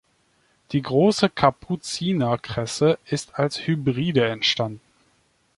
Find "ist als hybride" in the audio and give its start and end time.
3.05-4.25